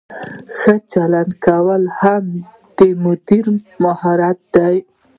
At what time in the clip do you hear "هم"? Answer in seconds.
2.01-2.23